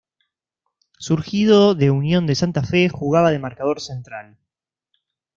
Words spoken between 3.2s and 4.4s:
de marcador central.